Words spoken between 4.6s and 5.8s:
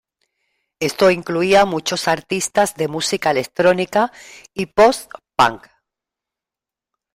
"post-punk".